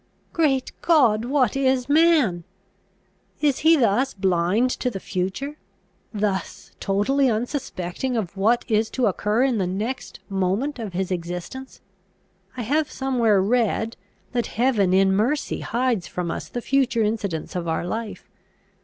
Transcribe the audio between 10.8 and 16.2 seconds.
his existence? I have somewhere read, that heaven in mercy hides